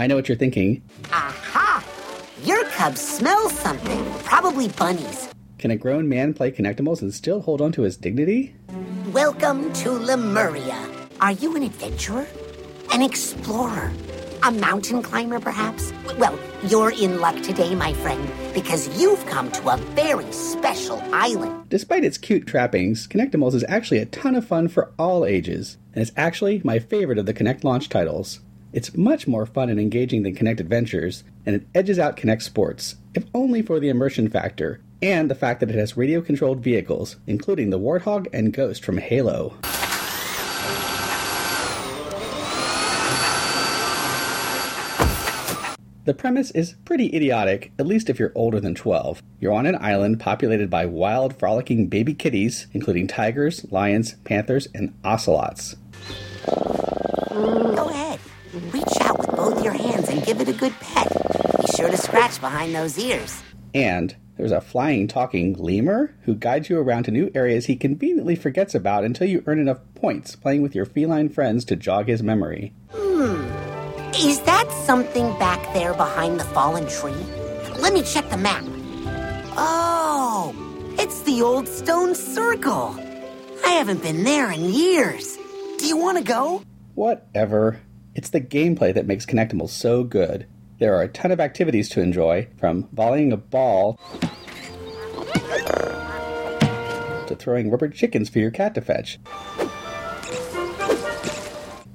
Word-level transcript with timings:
I 0.00 0.06
know 0.06 0.14
what 0.14 0.28
you're 0.28 0.38
thinking. 0.38 0.82
Aha! 1.10 1.84
Your 2.44 2.64
cub 2.66 2.96
smells 2.96 3.52
something. 3.52 4.04
Probably 4.22 4.68
bunnies. 4.68 5.28
Can 5.58 5.72
a 5.72 5.76
grown 5.76 6.08
man 6.08 6.34
play 6.34 6.52
Kinectimals 6.52 7.02
and 7.02 7.12
still 7.12 7.40
hold 7.40 7.60
on 7.60 7.72
to 7.72 7.82
his 7.82 7.96
dignity? 7.96 8.54
Welcome 9.12 9.72
to 9.72 9.90
Lemuria. 9.90 10.88
Are 11.20 11.32
you 11.32 11.56
an 11.56 11.64
adventurer? 11.64 12.28
An 12.92 13.02
explorer? 13.02 13.92
A 14.44 14.52
mountain 14.52 15.02
climber, 15.02 15.40
perhaps? 15.40 15.92
Well, 16.16 16.38
you're 16.68 16.92
in 16.92 17.20
luck 17.20 17.42
today, 17.42 17.74
my 17.74 17.92
friend, 17.92 18.30
because 18.54 18.86
you've 19.00 19.26
come 19.26 19.50
to 19.50 19.70
a 19.70 19.76
very 19.96 20.30
special 20.30 21.02
island. 21.12 21.68
Despite 21.68 22.04
its 22.04 22.18
cute 22.18 22.46
trappings, 22.46 23.08
Kinectimals 23.08 23.54
is 23.54 23.64
actually 23.66 23.98
a 23.98 24.06
ton 24.06 24.36
of 24.36 24.46
fun 24.46 24.68
for 24.68 24.92
all 24.96 25.24
ages, 25.24 25.76
and 25.92 26.02
it's 26.02 26.12
actually 26.16 26.62
my 26.62 26.78
favorite 26.78 27.18
of 27.18 27.26
the 27.26 27.34
Kinect 27.34 27.64
launch 27.64 27.88
titles. 27.88 28.38
It's 28.70 28.94
much 28.94 29.26
more 29.26 29.46
fun 29.46 29.70
and 29.70 29.80
engaging 29.80 30.24
than 30.24 30.34
Kinect 30.34 30.60
Adventures, 30.60 31.24
and 31.46 31.56
it 31.56 31.66
edges 31.74 31.98
out 31.98 32.18
Kinect 32.18 32.42
Sports, 32.42 32.96
if 33.14 33.24
only 33.32 33.62
for 33.62 33.80
the 33.80 33.88
immersion 33.88 34.28
factor, 34.28 34.82
and 35.00 35.30
the 35.30 35.34
fact 35.34 35.60
that 35.60 35.70
it 35.70 35.76
has 35.76 35.96
radio 35.96 36.20
controlled 36.20 36.60
vehicles, 36.60 37.16
including 37.26 37.70
the 37.70 37.78
Warthog 37.78 38.26
and 38.30 38.52
Ghost 38.52 38.84
from 38.84 38.98
Halo. 38.98 39.54
The 46.04 46.14
premise 46.14 46.50
is 46.50 46.74
pretty 46.84 47.14
idiotic, 47.14 47.72
at 47.78 47.86
least 47.86 48.10
if 48.10 48.18
you're 48.18 48.32
older 48.34 48.60
than 48.60 48.74
12. 48.74 49.22
You're 49.40 49.52
on 49.52 49.66
an 49.66 49.76
island 49.80 50.20
populated 50.20 50.68
by 50.68 50.84
wild, 50.84 51.38
frolicking 51.38 51.88
baby 51.88 52.12
kitties, 52.12 52.66
including 52.72 53.06
tigers, 53.06 53.70
lions, 53.70 54.14
panthers, 54.24 54.68
and 54.74 54.94
ocelots. 55.04 55.76
Go 56.46 57.88
ahead. 57.90 58.07
Reach 59.48 59.56
out 59.56 59.64
with 59.64 59.64
both 59.64 59.64
your 59.64 59.72
hands 59.72 60.08
and 60.08 60.24
give 60.24 60.40
it 60.40 60.48
a 60.48 60.52
good 60.52 60.74
pet. 60.80 61.08
Be 61.60 61.72
sure 61.76 61.90
to 61.90 61.96
scratch 61.96 62.40
behind 62.40 62.74
those 62.74 62.98
ears. 62.98 63.42
And 63.74 64.16
there's 64.36 64.52
a 64.52 64.60
flying, 64.60 65.08
talking 65.08 65.54
lemur 65.54 66.14
who 66.22 66.34
guides 66.34 66.70
you 66.70 66.78
around 66.78 67.04
to 67.04 67.10
new 67.10 67.30
areas 67.34 67.66
he 67.66 67.76
conveniently 67.76 68.36
forgets 68.36 68.74
about 68.74 69.04
until 69.04 69.28
you 69.28 69.42
earn 69.46 69.58
enough 69.58 69.80
points 69.94 70.36
playing 70.36 70.62
with 70.62 70.74
your 70.74 70.86
feline 70.86 71.28
friends 71.28 71.64
to 71.66 71.76
jog 71.76 72.08
his 72.08 72.22
memory. 72.22 72.72
Hmm. 72.90 73.44
Is 74.14 74.40
that 74.42 74.70
something 74.84 75.38
back 75.38 75.62
there 75.74 75.94
behind 75.94 76.40
the 76.40 76.44
fallen 76.44 76.88
tree? 76.88 77.12
Let 77.78 77.92
me 77.92 78.02
check 78.02 78.28
the 78.30 78.36
map. 78.36 78.64
Oh, 79.56 80.54
it's 80.98 81.22
the 81.22 81.42
old 81.42 81.68
stone 81.68 82.14
circle. 82.14 82.96
I 83.64 83.70
haven't 83.70 84.02
been 84.02 84.24
there 84.24 84.50
in 84.50 84.64
years. 84.64 85.36
Do 85.78 85.86
you 85.86 85.96
want 85.96 86.18
to 86.18 86.24
go? 86.24 86.62
Whatever. 86.94 87.80
It's 88.18 88.30
the 88.30 88.40
gameplay 88.40 88.92
that 88.94 89.06
makes 89.06 89.24
Kinectimals 89.24 89.68
so 89.68 90.02
good. 90.02 90.48
There 90.80 90.92
are 90.96 91.02
a 91.02 91.08
ton 91.08 91.30
of 91.30 91.38
activities 91.38 91.88
to 91.90 92.00
enjoy, 92.00 92.48
from 92.58 92.88
volleying 92.92 93.32
a 93.32 93.36
ball 93.36 93.96
to 97.28 97.36
throwing 97.38 97.70
rubber 97.70 97.88
chickens 97.88 98.28
for 98.28 98.40
your 98.40 98.50
cat 98.50 98.74
to 98.74 98.80
fetch. 98.80 99.20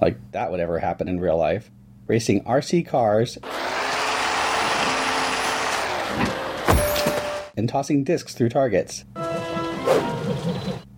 Like 0.00 0.16
that 0.30 0.52
would 0.52 0.60
ever 0.60 0.78
happen 0.78 1.08
in 1.08 1.18
real 1.18 1.36
life. 1.36 1.72
Racing 2.06 2.44
RC 2.44 2.86
cars 2.86 3.36
and 7.56 7.68
tossing 7.68 8.04
discs 8.04 8.32
through 8.32 8.50
targets. 8.50 9.04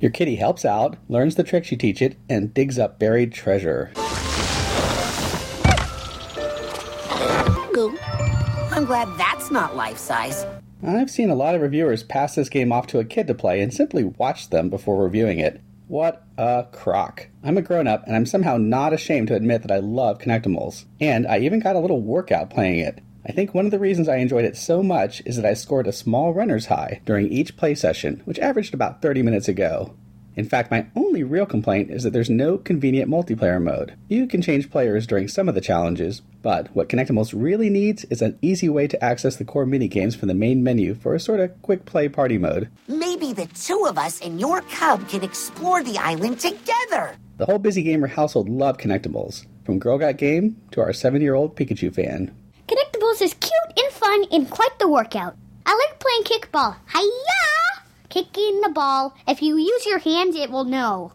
Your 0.00 0.10
kitty 0.10 0.34
helps 0.34 0.64
out, 0.64 0.96
learns 1.08 1.36
the 1.36 1.44
tricks 1.44 1.70
you 1.70 1.76
teach 1.76 2.02
it, 2.02 2.16
and 2.28 2.52
digs 2.52 2.76
up 2.76 2.98
buried 2.98 3.32
treasure. 3.32 3.92
I'm 7.90 8.84
glad 8.84 9.08
that's 9.18 9.50
not 9.50 9.76
life 9.76 9.98
size. 9.98 10.46
I've 10.84 11.10
seen 11.10 11.30
a 11.30 11.34
lot 11.34 11.54
of 11.54 11.60
reviewers 11.60 12.02
pass 12.02 12.34
this 12.34 12.48
game 12.48 12.72
off 12.72 12.86
to 12.88 12.98
a 12.98 13.04
kid 13.04 13.26
to 13.28 13.34
play 13.34 13.60
and 13.60 13.72
simply 13.72 14.04
watch 14.04 14.50
them 14.50 14.68
before 14.68 15.02
reviewing 15.02 15.38
it. 15.38 15.60
What 15.88 16.24
a 16.38 16.66
crock. 16.72 17.28
I'm 17.44 17.58
a 17.58 17.62
grown 17.62 17.86
up 17.86 18.04
and 18.06 18.16
I'm 18.16 18.26
somehow 18.26 18.56
not 18.56 18.92
ashamed 18.92 19.28
to 19.28 19.34
admit 19.34 19.62
that 19.62 19.70
I 19.70 19.78
love 19.78 20.18
Kinectimals. 20.18 20.86
And 21.00 21.26
I 21.26 21.38
even 21.38 21.60
got 21.60 21.76
a 21.76 21.80
little 21.80 22.00
workout 22.00 22.50
playing 22.50 22.80
it. 22.80 23.00
I 23.24 23.32
think 23.32 23.54
one 23.54 23.66
of 23.66 23.70
the 23.70 23.78
reasons 23.78 24.08
I 24.08 24.16
enjoyed 24.16 24.44
it 24.44 24.56
so 24.56 24.82
much 24.82 25.22
is 25.24 25.36
that 25.36 25.46
I 25.46 25.54
scored 25.54 25.86
a 25.86 25.92
small 25.92 26.34
runner's 26.34 26.66
high 26.66 27.00
during 27.04 27.28
each 27.28 27.56
play 27.56 27.74
session, 27.74 28.22
which 28.24 28.40
averaged 28.40 28.74
about 28.74 29.02
30 29.02 29.22
minutes 29.22 29.48
ago. 29.48 29.94
In 30.34 30.44
fact, 30.48 30.70
my 30.70 30.86
only 30.96 31.22
real 31.22 31.44
complaint 31.44 31.90
is 31.90 32.04
that 32.04 32.12
there's 32.12 32.30
no 32.30 32.56
convenient 32.56 33.10
multiplayer 33.10 33.62
mode. 33.62 33.94
You 34.08 34.26
can 34.26 34.40
change 34.40 34.70
players 34.70 35.06
during 35.06 35.28
some 35.28 35.48
of 35.48 35.54
the 35.54 35.60
challenges, 35.60 36.22
but 36.40 36.74
what 36.74 36.88
Kinectimals 36.88 37.34
really 37.36 37.68
needs 37.68 38.04
is 38.04 38.22
an 38.22 38.38
easy 38.40 38.68
way 38.68 38.86
to 38.86 39.04
access 39.04 39.36
the 39.36 39.44
core 39.44 39.66
minigames 39.66 40.16
from 40.16 40.28
the 40.28 40.34
main 40.34 40.64
menu 40.64 40.94
for 40.94 41.14
a 41.14 41.20
sort 41.20 41.40
of 41.40 41.60
quick 41.60 41.84
play 41.84 42.08
party 42.08 42.38
mode. 42.38 42.70
Maybe 42.88 43.32
the 43.32 43.46
two 43.46 43.86
of 43.86 43.98
us 43.98 44.20
and 44.22 44.40
your 44.40 44.62
cub 44.62 45.06
can 45.08 45.22
explore 45.22 45.82
the 45.82 45.98
island 45.98 46.40
together. 46.40 47.16
The 47.36 47.46
whole 47.46 47.58
Busy 47.58 47.82
Gamer 47.82 48.06
household 48.08 48.48
love 48.48 48.78
Kinectimals, 48.78 49.44
from 49.64 49.78
Girl 49.78 49.98
Got 49.98 50.16
Game 50.16 50.56
to 50.70 50.80
our 50.80 50.92
7 50.92 51.20
year 51.20 51.34
old 51.34 51.56
Pikachu 51.56 51.94
fan. 51.94 52.34
Connectables 52.68 53.20
is 53.20 53.34
cute 53.34 53.52
and 53.76 53.92
fun 53.92 54.24
and 54.32 54.48
quite 54.50 54.78
the 54.78 54.88
workout. 54.88 55.36
I 55.66 55.74
like 55.74 56.00
playing 56.00 56.24
kickball. 56.24 56.76
Hiya! 56.90 57.51
Kicking 58.12 58.60
the 58.60 58.68
ball. 58.68 59.16
If 59.26 59.40
you 59.40 59.56
use 59.56 59.86
your 59.86 59.98
hands, 59.98 60.36
it 60.36 60.50
will 60.50 60.64
know. 60.64 61.12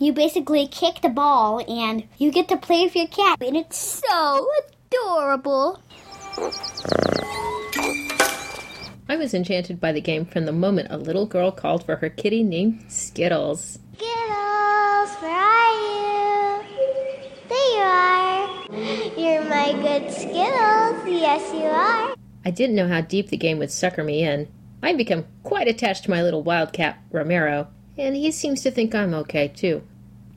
you 0.00 0.12
basically 0.12 0.66
kick 0.66 1.02
the 1.02 1.08
ball 1.08 1.64
and 1.70 2.02
you 2.18 2.32
get 2.32 2.48
to 2.48 2.56
play 2.56 2.82
with 2.82 2.96
your 2.96 3.06
cat, 3.06 3.40
and 3.40 3.56
it's 3.56 3.78
so 3.78 4.50
adorable. 4.90 5.80
I 9.08 9.14
was 9.16 9.32
enchanted 9.32 9.80
by 9.80 9.92
the 9.92 10.00
game 10.00 10.26
from 10.26 10.46
the 10.46 10.52
moment 10.52 10.88
a 10.90 10.96
little 10.96 11.26
girl 11.26 11.52
called 11.52 11.86
for 11.86 11.94
her 11.94 12.08
kitty 12.08 12.42
named 12.42 12.86
Skittles. 12.88 13.78
You're 18.70 19.44
my 19.44 19.72
good 19.72 20.10
Skittles. 20.12 21.06
Yes, 21.06 21.54
you 21.54 21.60
are. 21.60 22.14
I 22.44 22.50
didn't 22.50 22.76
know 22.76 22.86
how 22.86 23.00
deep 23.00 23.30
the 23.30 23.36
game 23.38 23.58
would 23.58 23.70
sucker 23.70 24.04
me 24.04 24.22
in. 24.22 24.46
I've 24.82 24.98
become 24.98 25.24
quite 25.42 25.68
attached 25.68 26.04
to 26.04 26.10
my 26.10 26.22
little 26.22 26.42
wildcat, 26.42 26.98
Romero, 27.10 27.68
and 27.96 28.14
he 28.14 28.30
seems 28.30 28.60
to 28.62 28.70
think 28.70 28.94
I'm 28.94 29.14
okay 29.14 29.48
too. 29.48 29.82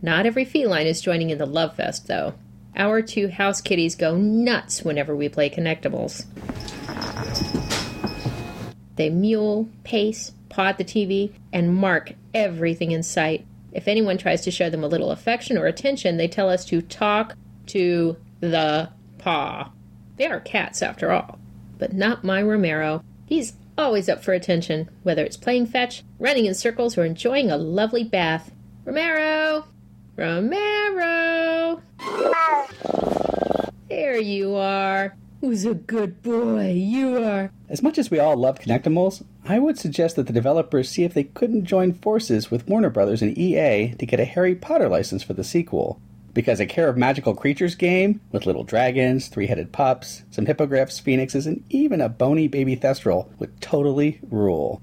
Not 0.02 0.26
every 0.26 0.46
feline 0.46 0.88
is 0.88 1.02
joining 1.02 1.30
in 1.30 1.40
the 1.40 1.46
love 1.46 1.76
fest, 1.76 2.08
though. 2.08 2.36
Our 2.76 3.02
two 3.02 3.28
house 3.28 3.60
kitties 3.60 3.96
go 3.96 4.16
nuts 4.16 4.82
whenever 4.82 5.14
we 5.14 5.28
play 5.28 5.50
Connectables. 5.50 6.26
They 8.96 9.10
mewl, 9.10 9.68
pace, 9.84 10.32
paw 10.48 10.68
at 10.68 10.78
the 10.78 10.86
TV, 10.86 11.34
and 11.52 11.76
mark 11.76 12.14
everything 12.34 12.92
in 12.92 13.04
sight. 13.04 13.46
If 13.74 13.90
anyone 13.90 14.18
tries 14.18 14.42
to 14.44 14.52
show 14.52 14.70
them 14.70 14.86
a 14.86 14.88
little 14.88 15.12
affection 15.12 15.58
or 15.58 15.66
attention, 15.66 16.16
they 16.16 16.30
tell 16.30 16.50
us 16.50 16.64
to 16.66 16.82
talk 16.82 17.36
to 17.72 18.18
the 18.40 18.90
paw. 19.18 19.72
They 20.18 20.28
are 20.28 20.40
cats, 20.40 20.82
after 20.82 21.12
all. 21.12 21.40
But 21.78 21.94
not 21.94 22.24
my 22.24 22.42
Romero. 22.42 23.04
He's 23.26 23.54
always 23.78 24.10
up 24.10 24.24
for 24.24 24.34
attention, 24.34 24.90
whether 25.04 25.24
it's 25.24 25.38
playing 25.38 25.68
fetch, 25.68 26.04
running 26.20 26.46
in 26.46 26.54
circles, 26.54 26.98
or 26.98 27.06
enjoying 27.06 27.50
a 27.50 27.58
lovely 27.58 28.04
bath. 28.04 28.52
Romero! 28.86 29.66
Romero! 30.18 31.82
There 33.88 34.20
you 34.20 34.56
are. 34.56 35.16
Who's 35.40 35.66
a 35.66 35.74
good 35.74 36.22
boy? 36.22 36.74
You 36.74 37.24
are. 37.24 37.52
As 37.68 37.82
much 37.82 37.98
as 37.98 38.12
we 38.12 38.20
all 38.20 38.36
love 38.36 38.60
Kinectimals, 38.60 39.24
I 39.46 39.58
would 39.58 39.80
suggest 39.80 40.16
that 40.16 40.28
the 40.28 40.34
developers 40.34 40.90
see 40.90 41.04
if 41.04 41.14
they 41.14 41.24
couldn't 41.24 41.66
join 41.66 41.94
forces 41.94 42.52
with 42.52 42.68
Warner 42.68 42.92
Brothers 42.92 43.22
and 43.22 43.36
EA 43.38 43.96
to 43.98 44.06
get 44.06 44.20
a 44.20 44.26
Harry 44.26 44.56
Potter 44.56 44.88
license 44.88 45.24
for 45.24 45.34
the 45.34 45.44
sequel. 45.44 46.00
Because 46.34 46.60
a 46.60 46.66
Care 46.66 46.88
of 46.88 46.98
Magical 46.98 47.36
Creatures 47.36 47.76
game, 47.76 48.22
with 48.32 48.46
little 48.46 48.64
dragons, 48.64 49.28
three 49.28 49.48
headed 49.48 49.72
pups, 49.72 50.24
some 50.32 50.46
hippogriffs, 50.46 51.00
phoenixes, 51.00 51.46
and 51.46 51.64
even 51.70 52.00
a 52.00 52.10
bony 52.10 52.48
baby 52.48 52.78
thestral, 52.78 53.28
would 53.40 53.60
totally 53.60 54.20
rule. 54.30 54.82